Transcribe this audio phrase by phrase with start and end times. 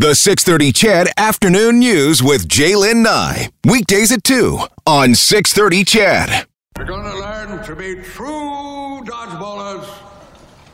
[0.00, 3.50] The 630 CHED Afternoon News with Jaylen Nye.
[3.66, 6.46] Weekdays at 2 on 630 CHED.
[6.78, 9.86] You're going to learn to be true dodgeballers.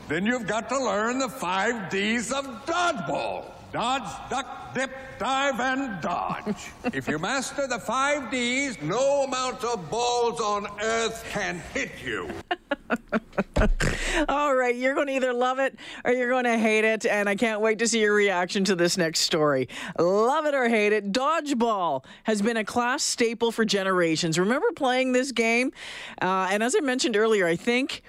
[0.07, 3.56] Then you've got to learn the five D's of dodgeball.
[3.71, 6.71] Dodge, duck, dip, dive, and dodge.
[6.93, 12.29] if you master the five D's, no amount of balls on earth can hit you.
[14.29, 15.75] All right, you're going to either love it
[16.05, 18.75] or you're going to hate it, and I can't wait to see your reaction to
[18.75, 19.67] this next story.
[19.99, 24.39] Love it or hate it, dodgeball has been a class staple for generations.
[24.39, 25.73] Remember playing this game?
[26.21, 28.01] Uh, and as I mentioned earlier, I think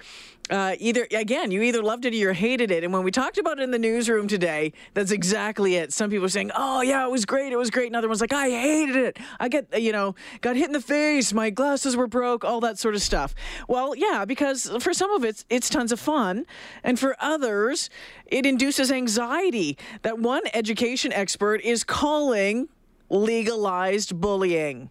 [0.49, 2.83] uh, either again, you either loved it or you hated it.
[2.83, 5.93] And when we talked about it in the newsroom today, that's exactly it.
[5.93, 8.21] Some people are saying, "Oh yeah, it was great, it was great," and other ones
[8.21, 9.17] like, "I hated it.
[9.39, 12.79] I get you know got hit in the face, my glasses were broke, all that
[12.79, 13.35] sort of stuff."
[13.67, 16.45] Well, yeah, because for some of it, it's tons of fun,
[16.83, 17.89] and for others,
[18.25, 19.77] it induces anxiety.
[20.01, 22.69] That one education expert is calling
[23.09, 24.89] legalized bullying.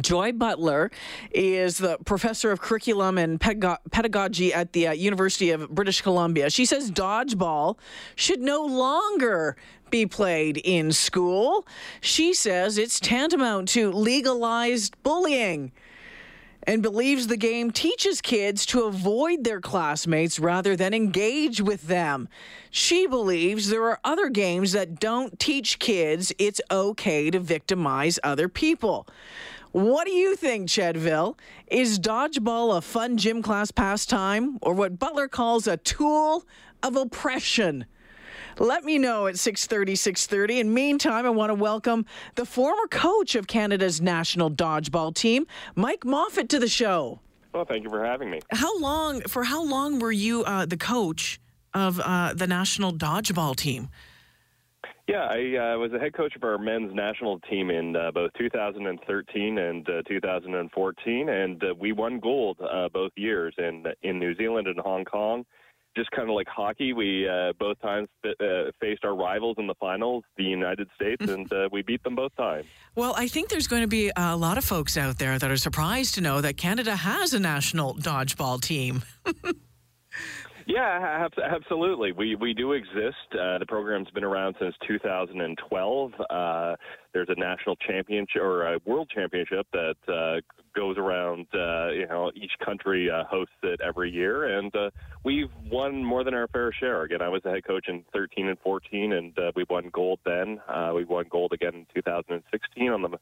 [0.00, 0.90] Joy Butler
[1.32, 6.50] is the professor of curriculum and pedagogy at the uh, University of British Columbia.
[6.50, 7.76] She says dodgeball
[8.14, 9.56] should no longer
[9.90, 11.66] be played in school.
[12.00, 15.72] She says it's tantamount to legalized bullying
[16.64, 22.28] and believes the game teaches kids to avoid their classmates rather than engage with them.
[22.70, 28.48] She believes there are other games that don't teach kids it's okay to victimize other
[28.48, 29.06] people.
[29.72, 31.38] What do you think, Chedville?
[31.66, 36.44] Is dodgeball a fun gym class pastime or what Butler calls a tool
[36.82, 37.86] of oppression?
[38.58, 40.60] Let me know at 6:30 6:30.
[40.60, 46.00] In meantime, I want to welcome the former coach of Canada's national dodgeball team, Mike
[46.00, 47.20] Moffatt to the show.
[47.54, 48.40] Well, thank you for having me.
[48.50, 51.40] How long for how long were you uh, the coach
[51.72, 53.88] of uh, the national dodgeball team?
[55.08, 58.30] Yeah, I uh, was the head coach of our men's national team in uh, both
[58.38, 64.36] 2013 and uh, 2014, and uh, we won gold uh, both years in in New
[64.36, 65.44] Zealand and Hong Kong.
[65.96, 68.08] Just kind of like hockey, we uh, both times
[68.80, 72.64] faced our rivals in the finals, the United States, and we beat them both times.
[72.94, 75.56] Well, I think there's going to be a lot of folks out there that are
[75.58, 79.02] surprised to know that Canada has a national dodgeball team.
[80.66, 82.12] Yeah, absolutely.
[82.12, 83.16] We we do exist.
[83.32, 86.12] Uh, the program's been around since 2012.
[86.30, 86.76] Uh,
[87.12, 90.40] there's a national championship or a world championship that uh,
[90.74, 91.46] goes around.
[91.54, 94.90] Uh, you know, each country uh, hosts it every year, and uh,
[95.24, 97.02] we've won more than our fair share.
[97.02, 100.60] Again, I was the head coach in 13 and 14, and we won gold then.
[100.94, 103.18] we won gold again in 2016 on the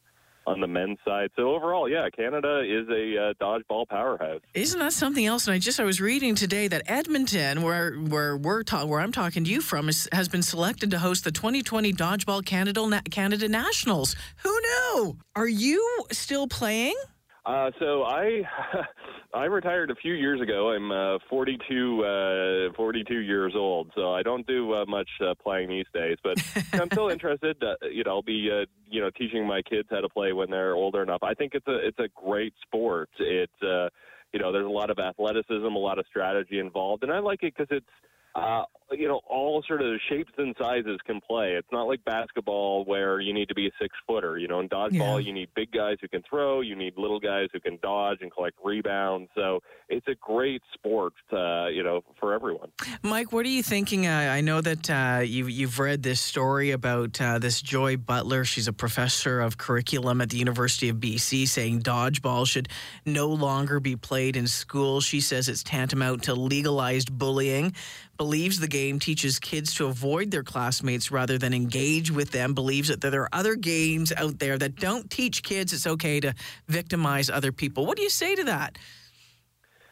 [0.47, 1.29] on the men's side.
[1.35, 4.41] So overall, yeah, Canada is a uh, dodgeball powerhouse.
[4.53, 5.47] Isn't that something else?
[5.47, 9.11] And I just I was reading today that Edmonton, where where we're ta- where I'm
[9.11, 13.01] talking to you from, is, has been selected to host the 2020 Dodgeball Canada Na-
[13.09, 14.15] Canada Nationals.
[14.43, 15.17] Who knew?
[15.35, 16.95] Are you still playing?
[17.43, 18.41] Uh, so I
[19.33, 20.71] I retired a few years ago.
[20.71, 25.69] I'm uh, 42 uh, 42 years old, so I don't do uh, much uh, playing
[25.69, 26.17] these days.
[26.23, 26.37] But
[26.73, 27.57] I'm still interested.
[27.63, 30.51] Uh, you know, I'll be uh, you know teaching my kids how to play when
[30.51, 31.23] they're older enough.
[31.23, 33.09] I think it's a it's a great sport.
[33.19, 33.89] It's uh,
[34.33, 37.41] you know there's a lot of athleticism, a lot of strategy involved, and I like
[37.41, 37.85] it because it's
[38.35, 38.63] uh,
[38.97, 41.53] you know, all sort of shapes and sizes can play.
[41.53, 44.37] It's not like basketball where you need to be a six footer.
[44.37, 45.17] You know, in dodgeball, yeah.
[45.17, 48.31] you need big guys who can throw, you need little guys who can dodge and
[48.31, 49.29] collect rebounds.
[49.35, 49.59] So
[49.89, 52.69] it's a great sport, uh, you know, for everyone.
[53.01, 54.07] Mike, what are you thinking?
[54.07, 58.45] Uh, I know that uh, you've, you've read this story about uh, this Joy Butler.
[58.45, 62.67] She's a professor of curriculum at the University of BC saying dodgeball should
[63.05, 65.01] no longer be played in school.
[65.01, 67.73] She says it's tantamount to legalized bullying
[68.21, 72.89] believes the game teaches kids to avoid their classmates rather than engage with them, believes
[72.89, 76.33] that there are other games out there that don't teach kids it's okay to
[76.67, 77.85] victimize other people.
[77.85, 78.77] What do you say to that?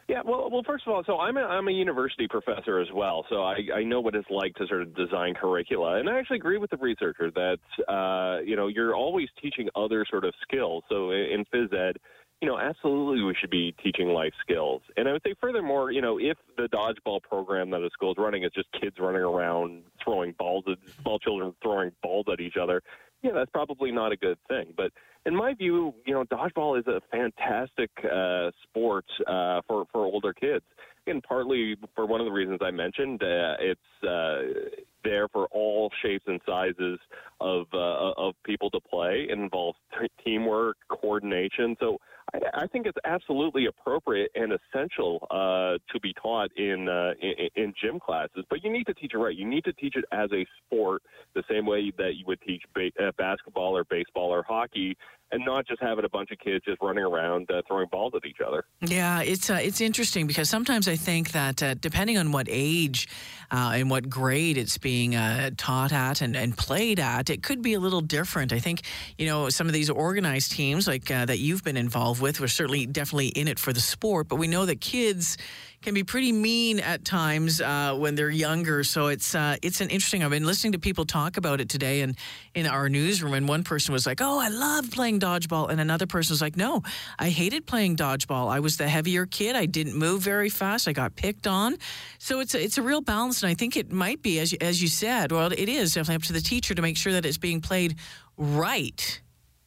[0.09, 3.27] Yeah, well, well, first of all, so I'm a, I'm a university professor as well,
[3.29, 6.37] so I, I know what it's like to sort of design curricula, and I actually
[6.37, 10.83] agree with the researcher that uh, you know you're always teaching other sort of skills.
[10.89, 11.97] So in phys ed,
[12.41, 14.81] you know, absolutely we should be teaching life skills.
[14.95, 18.17] And I would say, furthermore, you know, if the dodgeball program that a school is
[18.17, 22.55] running is just kids running around throwing balls at small children throwing balls at each
[22.61, 22.81] other,
[23.21, 24.73] yeah, that's probably not a good thing.
[24.77, 24.91] But
[25.25, 30.33] in my view, you know, dodgeball is a fantastic uh, sport uh, for for older
[30.33, 30.63] kids.
[31.07, 34.69] And partly for one of the reasons I mentioned, uh, it's uh,
[35.03, 36.99] there for all shapes and sizes
[37.41, 39.27] of uh, of people to play.
[39.29, 41.75] It involves t- teamwork, coordination.
[41.79, 41.97] So
[42.33, 47.49] I, I think it's absolutely appropriate and essential uh, to be taught in, uh, in
[47.55, 48.45] in gym classes.
[48.49, 49.35] But you need to teach it right.
[49.35, 51.01] You need to teach it as a sport,
[51.35, 54.97] the same way that you would teach ba- uh, basketball or baseball or hockey
[55.31, 58.25] and not just having a bunch of kids just running around uh, throwing balls at
[58.25, 58.65] each other.
[58.81, 63.07] Yeah, it's uh, it's interesting because sometimes I think that uh, depending on what age
[63.51, 67.61] uh, and what grade it's being uh, taught at and, and played at, it could
[67.61, 68.53] be a little different.
[68.53, 68.81] I think
[69.17, 72.47] you know some of these organized teams like uh, that you've been involved with were
[72.47, 75.37] certainly definitely in it for the sport, but we know that kids
[75.81, 78.83] can be pretty mean at times uh, when they're younger.
[78.83, 80.23] So it's uh, it's an interesting.
[80.23, 82.17] I've been listening to people talk about it today, and
[82.53, 86.05] in our newsroom, and one person was like, "Oh, I love playing dodgeball," and another
[86.05, 86.83] person was like, "No,
[87.17, 88.49] I hated playing dodgeball.
[88.49, 89.55] I was the heavier kid.
[89.55, 90.87] I didn't move very fast.
[90.87, 91.77] I got picked on."
[92.17, 94.57] So it's a, it's a real balance, and I think it might be as you,
[94.61, 95.31] as you said.
[95.31, 97.95] Well, it is definitely up to the teacher to make sure that it's being played
[98.37, 99.21] right,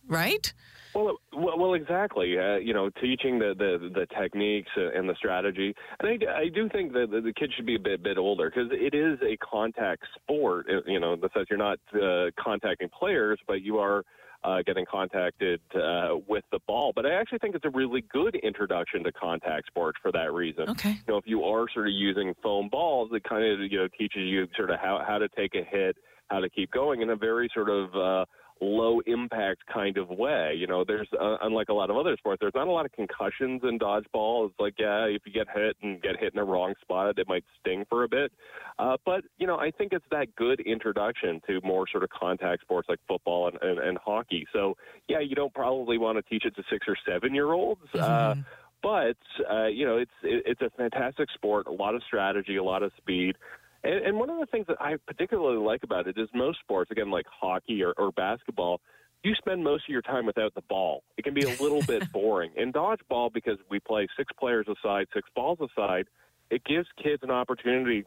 [0.07, 0.53] right.
[0.95, 2.39] Well, well, well exactly.
[2.39, 6.69] Uh, you know, teaching the, the the techniques and the strategy, and I, I do
[6.69, 10.05] think that the kids should be a bit bit older because it is a contact
[10.21, 10.67] sport.
[10.69, 14.05] Uh, you know, in the sense you're not uh, contacting players, but you are
[14.45, 16.93] uh, getting contacted uh, with the ball.
[16.95, 20.69] But I actually think it's a really good introduction to contact sports for that reason.
[20.71, 20.91] Okay.
[20.91, 23.89] You know, if you are sort of using foam balls, it kind of you know
[23.99, 25.97] teaches you sort of how how to take a hit,
[26.29, 28.25] how to keep going in a very sort of uh,
[28.63, 30.55] low impact kind of way.
[30.57, 32.93] You know, there's uh, unlike a lot of other sports, there's not a lot of
[32.93, 34.47] concussions in dodgeball.
[34.47, 37.29] It's like, yeah, if you get hit and get hit in the wrong spot, it
[37.29, 38.33] might sting for a bit.
[38.79, 42.63] Uh, but you know, I think it's that good introduction to more sort of contact
[42.63, 44.47] sports like football and, and, and hockey.
[44.53, 44.77] So
[45.09, 47.83] yeah, you don't probably want to teach it to six or seven year olds.
[47.95, 48.41] Uh, mm-hmm.
[48.41, 48.45] Uh,
[48.83, 49.17] but
[49.51, 51.67] uh, you know, it's it, it's a fantastic sport.
[51.67, 53.37] A lot of strategy, a lot of speed.
[53.85, 56.91] And, and one of the things that I particularly like about it is most sports,
[56.91, 58.81] again, like hockey or, or basketball,
[59.23, 61.05] you spend most of your time without the ball.
[61.17, 62.53] It can be a little bit boring.
[62.57, 66.07] In dodgeball, because we play six players aside, six balls aside,
[66.51, 68.05] it gives kids an opportunity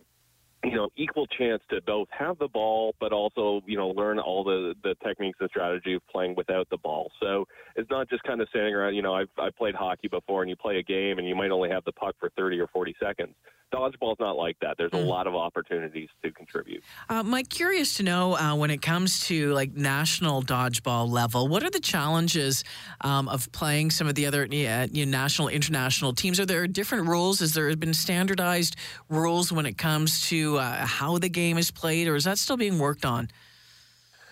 [0.65, 4.43] you know, equal chance to both have the ball, but also, you know, learn all
[4.43, 7.11] the, the techniques and strategy of playing without the ball.
[7.21, 7.45] So
[7.75, 10.49] it's not just kind of standing around, you know, I've, I've played hockey before and
[10.49, 12.95] you play a game and you might only have the puck for 30 or 40
[13.01, 13.35] seconds.
[13.73, 14.75] Dodgeball's not like that.
[14.77, 15.07] There's a mm.
[15.07, 16.83] lot of opportunities to contribute.
[17.09, 21.63] Uh, Mike, curious to know uh, when it comes to like national dodgeball level, what
[21.63, 22.63] are the challenges
[23.01, 26.39] um, of playing some of the other yeah, you know, national, international teams?
[26.39, 27.39] Are there different rules?
[27.39, 28.75] Has there been standardized
[29.09, 32.57] rules when it comes to uh, how the game is played, or is that still
[32.57, 33.29] being worked on?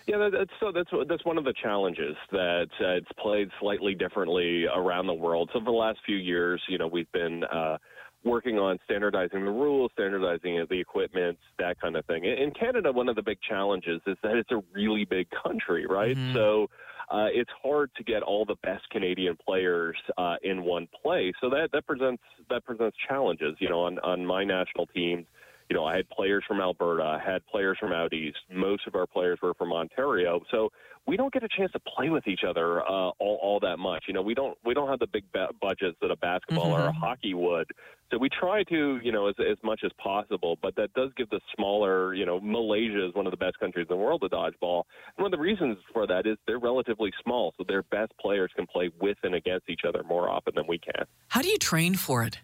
[0.06, 4.66] Yeah, that's so that's that's one of the challenges that uh, it's played slightly differently
[4.66, 5.48] around the world.
[5.52, 7.78] So for the last few years, you know, we've been uh,
[8.22, 12.24] working on standardizing the rules, standardizing the equipment, that kind of thing.
[12.24, 16.16] In Canada, one of the big challenges is that it's a really big country, right?
[16.16, 16.34] Mm-hmm.
[16.34, 16.68] So
[17.10, 21.34] uh, it's hard to get all the best Canadian players uh, in one place.
[21.40, 23.56] So that that presents that presents challenges.
[23.58, 25.26] You know, on on my national teams,
[25.68, 28.38] you know, I had players from Alberta, I had players from out east.
[28.52, 30.40] Most of our players were from Ontario.
[30.50, 30.70] So
[31.06, 34.04] we don't get a chance to play with each other uh, all, all that much.
[34.08, 36.82] You know, we don't we don't have the big ba- budgets that a basketball mm-hmm.
[36.82, 37.00] or a mm-hmm.
[37.00, 37.66] hockey would.
[38.10, 40.56] So we try to, you know, as, as much as possible.
[40.60, 43.86] But that does give the smaller, you know, Malaysia is one of the best countries
[43.88, 44.84] in the world to dodgeball.
[45.16, 48.50] And one of the reasons for that is they're relatively small, so their best players
[48.54, 51.06] can play with and against each other more often than we can.
[51.28, 52.38] How do you train for it?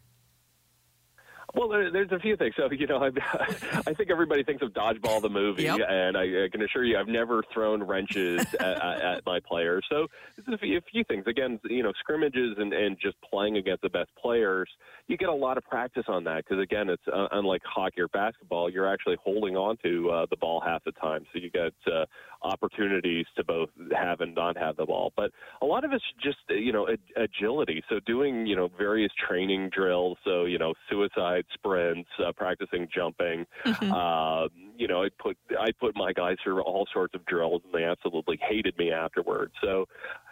[1.54, 2.54] Well, there, there's a few things.
[2.56, 3.10] So, you know, I,
[3.86, 5.80] I think everybody thinks of Dodgeball, the movie, yep.
[5.88, 9.84] and I, I, can assure you I've never thrown wrenches at, at, my players.
[9.90, 11.24] So, there's a few, a few, things.
[11.26, 14.68] Again, you know, scrimmages and, and just playing against the best players,
[15.08, 18.08] you get a lot of practice on that because, again, it's uh, unlike hockey or
[18.08, 21.24] basketball, you're actually holding on to uh, the ball half the time.
[21.32, 22.06] So, you get uh,
[22.42, 25.12] opportunities to both have and not have the ball.
[25.16, 25.30] But
[25.62, 27.82] a lot of it's just, you know, agility.
[27.88, 30.18] So, doing, you know, various training drills.
[30.24, 33.46] So, you know, suicide sprints, uh, practicing jumping.
[33.64, 33.92] Mm-hmm.
[33.92, 37.74] Uh, you know, I put I put my guys through all sorts of drills, and
[37.74, 39.52] they absolutely hated me afterwards.
[39.62, 39.86] So,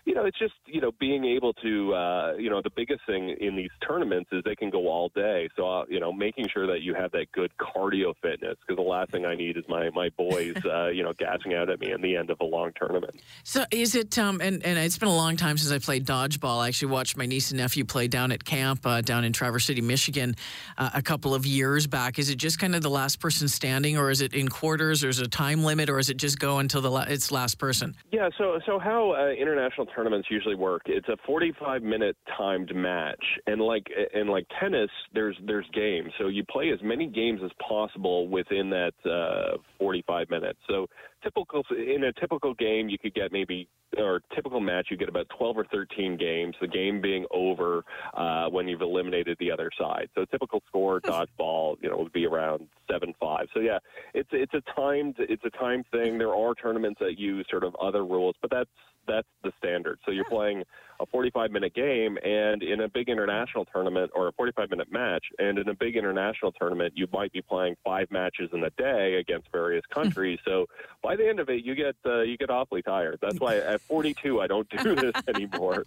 [0.09, 3.37] you know, it's just you know being able to uh, you know the biggest thing
[3.41, 5.49] in these tournaments is they can go all day.
[5.55, 8.88] So uh, you know, making sure that you have that good cardio fitness because the
[8.88, 11.93] last thing I need is my my boys uh, you know gassing out at me
[11.93, 13.21] in the end of a long tournament.
[13.45, 16.61] So is it um and and it's been a long time since I played dodgeball.
[16.61, 19.67] I actually watched my niece and nephew play down at camp uh, down in Traverse
[19.67, 20.37] City, Michigan,
[20.79, 22.19] uh, a couple of years back.
[22.19, 25.09] Is it just kind of the last person standing, or is it in quarters, or
[25.09, 27.59] is it a time limit, or is it just go until the la- it's last
[27.59, 27.95] person?
[28.11, 28.28] Yeah.
[28.37, 30.83] So so how uh, international tournaments usually work.
[30.87, 36.12] It's a 45 minute timed match, and like and like tennis, there's there's games.
[36.19, 40.59] So you play as many games as possible within that uh, 45 minutes.
[40.69, 40.88] So
[41.22, 45.26] typical in a typical game, you could get maybe or typical match, you get about
[45.37, 46.54] 12 or 13 games.
[46.60, 47.84] The game being over
[48.14, 50.08] uh, when you've eliminated the other side.
[50.14, 53.46] So a typical score dodgeball, you know, would be around seven five.
[53.54, 53.78] So yeah,
[54.14, 56.18] it's it's a timed it's a time thing.
[56.18, 58.70] There are tournaments that use sort of other rules, but that's
[59.09, 59.99] that's the standard.
[60.05, 60.62] So you're playing
[61.00, 65.25] a 45 minute game, and in a big international tournament or a 45 minute match,
[65.38, 69.15] and in a big international tournament, you might be playing five matches in a day
[69.15, 70.38] against various countries.
[70.45, 70.67] so
[71.03, 73.19] by the end of it, you get uh, you get awfully tired.
[73.21, 75.85] That's why at 42, I don't do this anymore.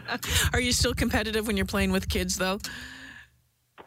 [0.52, 2.58] Are you still competitive when you're playing with kids, though?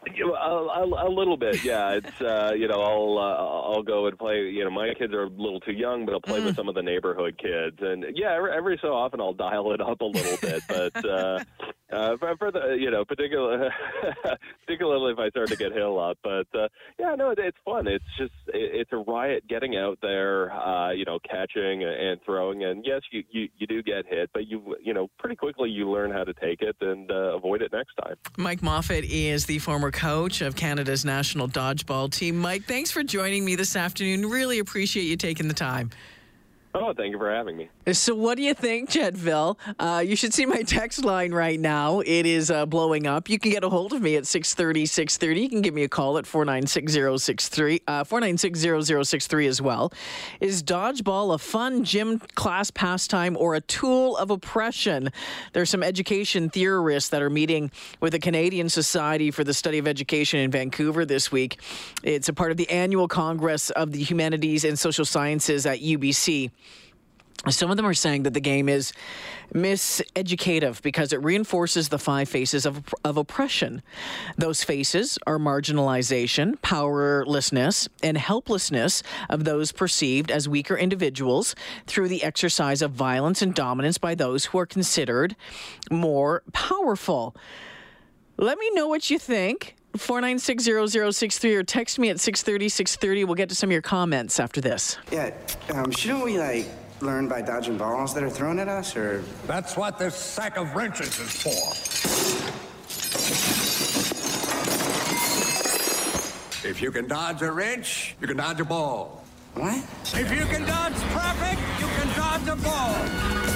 [0.06, 1.92] A, a, a, little bit, yeah.
[1.92, 4.40] It's uh, you know, I'll uh, I'll go and play.
[4.42, 6.46] You know, my kids are a little too young, but I'll play mm.
[6.46, 9.80] with some of the neighborhood kids, and yeah, every, every so often I'll dial it
[9.80, 10.62] up a little bit.
[10.68, 11.44] But uh,
[11.94, 13.68] uh, for, for the you know, particularly
[14.66, 16.18] particularly if I start to get hill up.
[16.22, 17.86] But uh, yeah, no, it, it's fun.
[17.86, 22.64] It's just it, it's a riot getting out there, uh, you know, catching and throwing.
[22.64, 25.90] And yes, you, you you do get hit, but you you know, pretty quickly you
[25.90, 28.16] learn how to take it and uh, avoid it next time.
[28.36, 32.38] Mike Moffatt is the former coach of Canada's national dodgeball team.
[32.38, 34.28] Mike, thanks for joining me this afternoon.
[34.28, 35.90] Really appreciate you taking the time.
[36.76, 37.70] Oh, thank you for having me.
[37.92, 39.56] So, what do you think, Chedville?
[39.78, 42.00] Uh, you should see my text line right now.
[42.00, 43.28] It is uh, blowing up.
[43.28, 45.40] You can get a hold of me at 630 630.
[45.40, 46.96] You can give me a call at 496
[47.86, 48.64] uh, 496
[49.46, 49.92] as well.
[50.40, 55.10] Is dodgeball a fun gym class pastime or a tool of oppression?
[55.52, 59.86] There's some education theorists that are meeting with the Canadian Society for the Study of
[59.86, 61.60] Education in Vancouver this week.
[62.02, 66.50] It's a part of the annual Congress of the Humanities and Social Sciences at UBC.
[67.48, 68.92] Some of them are saying that the game is
[69.54, 73.82] miseducative because it reinforces the five faces of, of oppression.
[74.38, 81.54] Those faces are marginalization, powerlessness, and helplessness of those perceived as weaker individuals
[81.86, 85.36] through the exercise of violence and dominance by those who are considered
[85.90, 87.36] more powerful.
[88.38, 89.76] Let me know what you think.
[89.98, 93.24] 4960063 or text me at 630 630.
[93.24, 94.96] We'll get to some of your comments after this.
[95.12, 95.30] Yeah,
[95.72, 96.66] um, shouldn't we like
[97.00, 99.22] learn by dodging balls that are thrown at us, or?
[99.46, 101.50] That's what this sack of wrenches is for.
[106.66, 109.22] If you can dodge a wrench, you can dodge a ball.
[109.54, 109.84] What?
[110.14, 113.53] If you can dodge traffic, you can dodge a ball.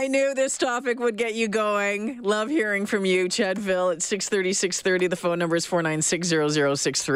[0.00, 2.22] I knew this topic would get you going.
[2.22, 5.08] Love hearing from you, Chedville at 630, 630.
[5.08, 7.10] The phone number is 496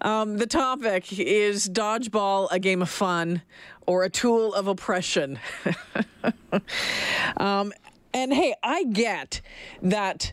[0.00, 3.42] um, the topic is dodgeball a game of fun
[3.86, 5.38] or a tool of oppression?
[7.36, 7.72] um,
[8.12, 9.40] and hey, I get
[9.80, 10.32] that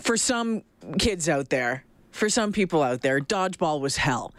[0.00, 0.62] for some
[0.98, 4.32] kids out there, for some people out there, dodgeball was hell.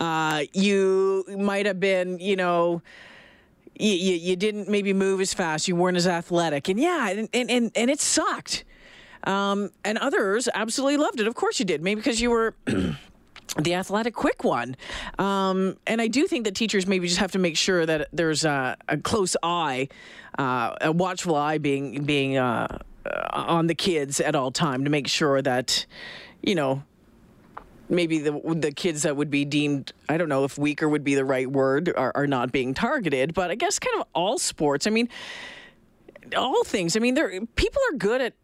[0.00, 2.80] Uh, you might have been, you know,
[3.78, 7.28] you, you, you, didn't maybe move as fast, you weren't as athletic, and yeah, and
[7.32, 8.64] and and, and it sucked.
[9.24, 11.26] Um, and others absolutely loved it.
[11.26, 11.82] Of course, you did.
[11.82, 12.54] Maybe because you were.
[13.58, 14.76] the athletic quick one.
[15.18, 18.44] Um, and I do think that teachers maybe just have to make sure that there's
[18.44, 19.88] a, a close eye,
[20.38, 22.78] uh, a watchful eye being being uh,
[23.32, 25.86] on the kids at all time to make sure that,
[26.42, 26.82] you know,
[27.88, 31.14] maybe the the kids that would be deemed I don't know if weaker would be
[31.14, 34.86] the right word are, are not being targeted, but I guess kind of all sports.
[34.86, 35.08] I mean,
[36.36, 36.96] all things.
[36.96, 38.34] I mean, there people are good at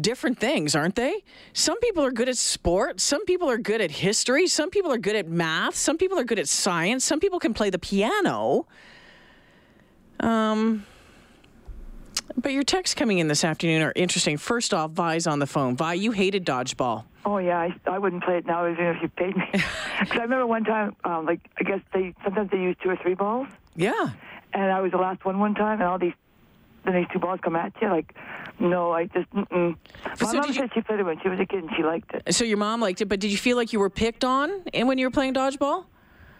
[0.00, 1.24] different things, aren't they?
[1.52, 4.98] Some people are good at sport, some people are good at history, some people are
[4.98, 8.66] good at math, some people are good at science, some people can play the piano.
[10.20, 10.84] Um
[12.36, 14.36] but your texts coming in this afternoon are interesting.
[14.36, 15.76] First off, Vi's on the phone.
[15.76, 17.04] Vi, you hated dodgeball.
[17.24, 19.44] Oh yeah, I, I wouldn't play it now even if you paid me.
[20.00, 22.96] Because I remember one time, um, like I guess they sometimes they use two or
[22.96, 23.48] three balls.
[23.76, 24.10] Yeah.
[24.52, 26.14] And I was the last one one time, and all these
[26.84, 27.88] then these two balls come at you.
[27.88, 28.14] Like,
[28.58, 29.30] no, I just.
[29.30, 29.76] Mm-mm.
[30.04, 31.82] My so mom said you, she played it when she was a kid and she
[31.82, 32.34] liked it.
[32.34, 34.88] So your mom liked it, but did you feel like you were picked on and
[34.88, 35.84] when you were playing dodgeball?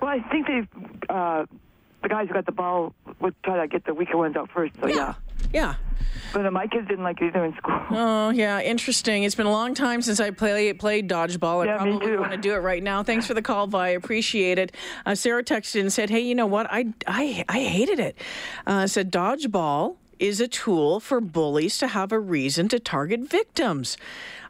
[0.00, 0.62] Well, I think they,
[1.08, 1.46] uh,
[2.02, 4.74] the guys who got the ball would try to get the weaker ones out first.
[4.80, 4.94] So yeah.
[4.94, 5.14] yeah.
[5.52, 5.74] Yeah.
[6.32, 7.80] But uh, my kids didn't like it either in school.
[7.90, 9.22] Oh yeah, interesting.
[9.22, 11.62] It's been a long time since I play, played dodgeball.
[11.62, 13.02] I yeah, probably want to do it right now.
[13.02, 13.88] Thanks for the call, Vi.
[13.88, 14.74] Appreciate it.
[15.06, 16.66] Uh, Sarah texted and said, "Hey, you know what?
[16.70, 18.18] I I I hated it."
[18.66, 23.96] Uh, said dodgeball is a tool for bullies to have a reason to target victims.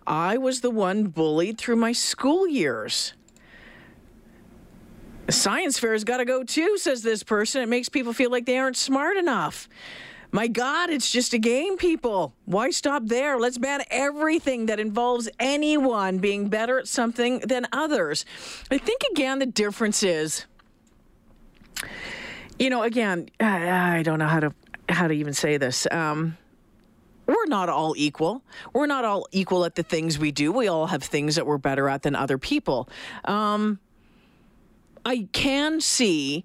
[0.07, 3.13] I was the one bullied through my school years.
[5.31, 7.63] Science fair's got to go too, says this person.
[7.63, 9.69] It makes people feel like they aren't smart enough.
[10.31, 12.35] My God, it's just a game, people.
[12.45, 13.39] Why stop there?
[13.39, 18.27] Let's ban everything that involves anyone being better at something than others.
[18.71, 20.45] I think, again, the difference is,
[22.59, 24.55] you know, again, I I don't know how to
[24.89, 25.87] how to even say this.
[25.91, 26.37] Um,
[27.27, 28.43] we're not all equal.
[28.73, 30.53] We're not all equal at the things we do.
[30.53, 32.89] We all have things that we're better at than other people.
[33.25, 33.79] Um,
[35.09, 36.45] I can see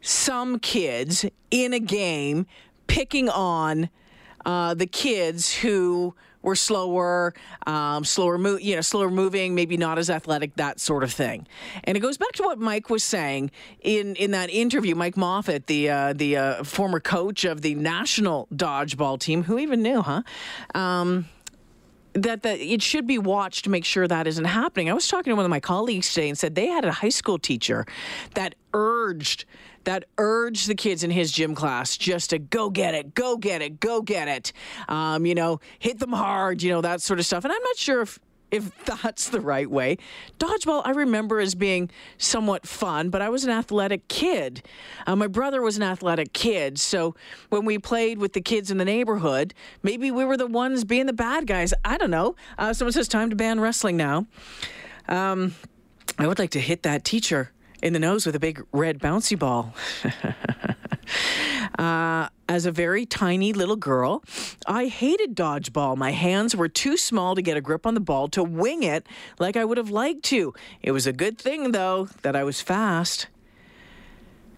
[0.00, 2.46] some kids in a game
[2.86, 3.90] picking on
[4.46, 7.34] uh, the kids who were slower,
[7.66, 11.46] um, slower, mo- you know, slower moving, maybe not as athletic, that sort of thing.
[11.84, 13.50] And it goes back to what Mike was saying
[13.82, 14.94] in in that interview.
[14.94, 19.82] Mike Moffatt, the uh, the uh, former coach of the national dodgeball team, who even
[19.82, 20.22] knew, huh?
[20.74, 21.26] Um,
[22.14, 24.90] that that it should be watched to make sure that isn't happening.
[24.90, 27.08] I was talking to one of my colleagues today and said they had a high
[27.08, 27.86] school teacher
[28.34, 29.44] that urged
[29.84, 33.62] that urged the kids in his gym class just to go get it, go get
[33.62, 34.52] it, go get it.
[34.88, 37.44] Um, you know, hit them hard, you know, that sort of stuff.
[37.44, 38.18] And I'm not sure if
[38.52, 39.98] if that's the right way.
[40.38, 44.62] Dodgeball, I remember as being somewhat fun, but I was an athletic kid.
[45.06, 46.78] Uh, my brother was an athletic kid.
[46.78, 47.16] So
[47.48, 51.06] when we played with the kids in the neighborhood, maybe we were the ones being
[51.06, 51.74] the bad guys.
[51.84, 52.36] I don't know.
[52.58, 54.26] Uh, someone says, time to ban wrestling now.
[55.08, 55.54] Um,
[56.18, 57.50] I would like to hit that teacher
[57.82, 59.74] in the nose with a big red bouncy ball.
[61.78, 64.22] Uh, as a very tiny little girl,
[64.66, 65.96] I hated dodgeball.
[65.96, 69.06] My hands were too small to get a grip on the ball to wing it
[69.38, 70.52] like I would have liked to.
[70.82, 73.28] It was a good thing, though, that I was fast.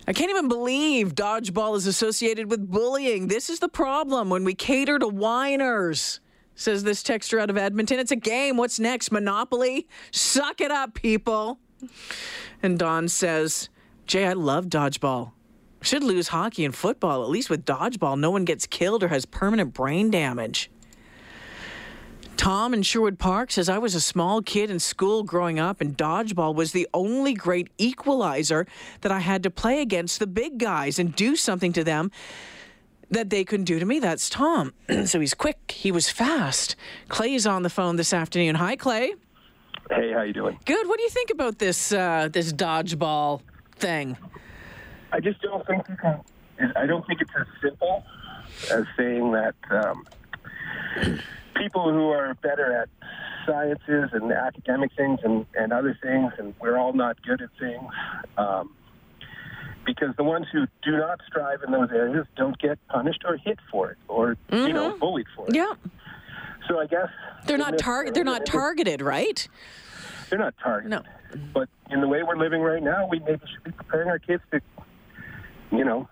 [0.09, 3.29] I can't even believe dodgeball is associated with bullying.
[3.29, 6.21] This is the problem when we cater to whiners.
[6.57, 7.99] Says this texter out of Edmonton.
[7.99, 8.57] It's a game.
[8.57, 9.11] What's next?
[9.13, 9.89] Monopoly?
[10.11, 11.59] Suck it up, people.
[12.63, 13.69] And Don says,
[14.07, 15.33] Jay, I love dodgeball.
[15.85, 17.23] Should lose hockey and football.
[17.23, 20.71] At least with dodgeball, no one gets killed or has permanent brain damage.
[22.39, 25.95] Tom in Sherwood Park says, I was a small kid in school growing up, and
[25.95, 28.67] dodgeball was the only great equalizer
[29.03, 32.11] that I had to play against the big guys and do something to them
[33.11, 33.99] that they couldn't do to me.
[33.99, 34.73] That's Tom.
[35.05, 36.77] so he's quick, he was fast.
[37.09, 38.55] Clay's on the phone this afternoon.
[38.55, 39.15] Hi, Clay.
[39.91, 40.59] Hey, how you doing?
[40.65, 40.89] Good.
[40.89, 43.43] What do you think about this uh, this dodgeball
[43.77, 44.17] thing?
[45.15, 46.21] I just don't think you can.
[46.75, 48.05] I don't think it's as simple
[48.73, 50.05] as saying that um,
[51.55, 52.89] people who are better at
[53.47, 57.89] sciences and academic things and, and other things, and we're all not good at things.
[58.37, 58.75] Um,
[59.87, 63.59] because the ones who do not strive in those areas don't get punished or hit
[63.71, 65.55] for it, or you know, bullied for it.
[65.55, 65.75] Yeah.
[66.67, 67.09] So I guess
[67.47, 69.47] They're not this- tar- they're not targeted, right?
[70.31, 70.91] They're not targeted.
[70.91, 71.03] No.
[71.53, 74.43] But in the way we're living right now, we maybe should be preparing our kids
[74.53, 74.61] to,
[75.79, 76.09] you know,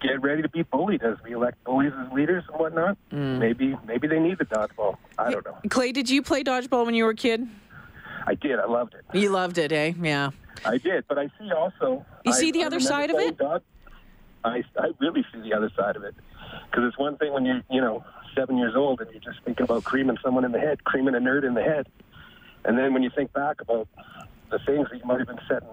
[0.00, 2.96] get ready to be bullied as we elect bullies as leaders and whatnot.
[3.12, 3.38] Mm.
[3.38, 4.96] Maybe maybe they need the dodgeball.
[5.18, 5.56] I don't know.
[5.68, 7.46] Clay, did you play dodgeball when you were a kid?
[8.26, 8.58] I did.
[8.58, 9.04] I loved it.
[9.18, 9.92] You loved it, eh?
[10.00, 10.30] Yeah.
[10.64, 11.04] I did.
[11.08, 12.04] But I see also.
[12.24, 13.40] You I- see the I other side of it?
[14.44, 16.14] I I really see the other side of it
[16.70, 18.04] because it's one thing when you're you know
[18.36, 21.18] seven years old and you're just thinking about creaming someone in the head, creaming a
[21.18, 21.88] nerd in the head,
[22.64, 23.88] and then when you think back about
[24.50, 25.68] the things that you might have been setting,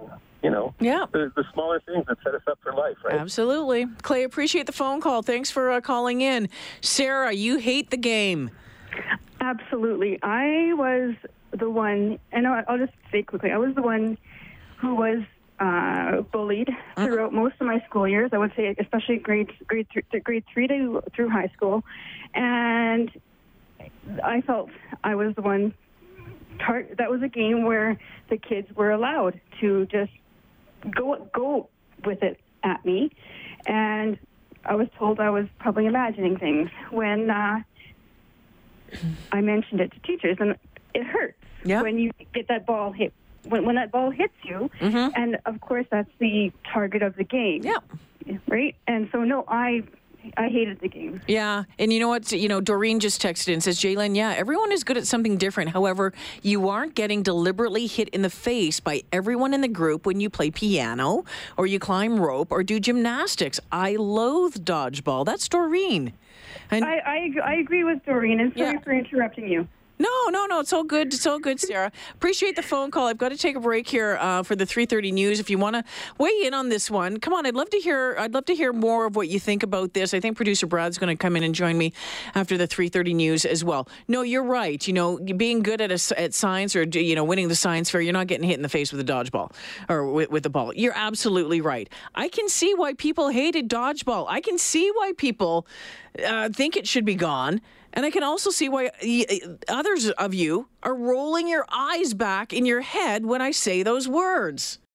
[0.46, 1.06] you know, Yeah.
[1.10, 3.16] the, the smaller things that set us up for life, right?
[3.18, 3.86] Absolutely.
[4.02, 5.22] Clay, appreciate the phone call.
[5.22, 6.48] Thanks for uh, calling in.
[6.80, 8.50] Sarah, you hate the game.
[9.40, 10.20] Absolutely.
[10.22, 11.16] I was
[11.50, 14.16] the one, and I'll I'll just say quickly, I was the one
[14.76, 15.18] who was
[15.58, 18.30] uh, bullied throughout most of my school years.
[18.32, 21.82] I would say, especially grade grade three, to grade three to through high school,
[22.34, 23.10] and
[24.22, 24.70] I felt
[25.02, 25.74] I was the one.
[26.58, 27.98] Tar- that was a game where
[28.30, 30.10] the kids were allowed to just
[30.90, 31.68] go go
[32.04, 33.10] with it at me,
[33.66, 34.18] and
[34.64, 37.30] I was told I was probably imagining things when.
[37.30, 37.60] Uh,
[39.32, 40.56] I mentioned it to teachers, and
[40.94, 41.82] it hurts Yeah.
[41.82, 43.12] when you get that ball hit.
[43.44, 47.62] When, when that ball hits you, and of course that's the target of the game.
[47.62, 48.30] Mm-hmm.
[48.30, 48.38] Yeah.
[48.48, 48.76] Right.
[48.88, 49.82] And so no, I
[50.36, 51.20] I hated the game.
[51.26, 52.30] Yeah, and you know what?
[52.32, 55.70] You know, Doreen just texted and says, Jalen, yeah, everyone is good at something different.
[55.70, 56.12] However,
[56.42, 60.28] you aren't getting deliberately hit in the face by everyone in the group when you
[60.30, 61.24] play piano
[61.56, 63.58] or you climb rope or do gymnastics.
[63.72, 65.24] I loathe dodgeball.
[65.24, 66.12] That's Doreen.
[66.70, 68.80] And I I, I agree with Doreen, and sorry Yeah.
[68.80, 69.68] for interrupting you.
[69.98, 70.60] No, no, no.
[70.60, 71.14] It's all good.
[71.14, 71.90] It's all good, Sarah.
[72.14, 73.06] Appreciate the phone call.
[73.06, 75.40] I've got to take a break here uh, for the 3:30 news.
[75.40, 75.84] If you want to
[76.18, 77.46] weigh in on this one, come on.
[77.46, 78.16] I'd love to hear.
[78.18, 80.12] I'd love to hear more of what you think about this.
[80.12, 81.92] I think producer Brad's going to come in and join me
[82.34, 83.88] after the 3:30 news as well.
[84.06, 84.86] No, you're right.
[84.86, 88.00] You know, being good at a, at science or you know winning the science fair,
[88.00, 89.52] you're not getting hit in the face with a dodgeball
[89.88, 90.74] or with, with the ball.
[90.74, 91.88] You're absolutely right.
[92.14, 94.26] I can see why people hated dodgeball.
[94.28, 95.66] I can see why people
[96.24, 97.60] uh, think it should be gone.
[97.96, 98.90] And I can also see why
[99.68, 104.06] others of you are rolling your eyes back in your head when I say those
[104.06, 104.78] words.